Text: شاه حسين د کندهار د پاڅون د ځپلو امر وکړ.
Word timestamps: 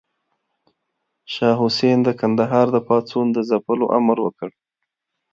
شاه 1.33 1.55
حسين 1.61 1.97
د 2.03 2.09
کندهار 2.19 2.67
د 2.75 2.77
پاڅون 2.87 3.25
د 3.33 3.37
ځپلو 3.49 3.85
امر 3.97 4.17
وکړ. 4.23 4.49